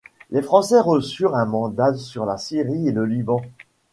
Les 0.31 0.41
Français 0.41 0.79
reçurent 0.79 1.35
un 1.35 1.45
mandat 1.45 1.93
sur 1.93 2.25
la 2.25 2.39
Syrie 2.39 2.87
et 2.87 2.91
le 2.91 3.05
Liban. 3.05 3.39